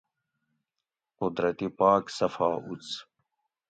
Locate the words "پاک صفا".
1.79-2.49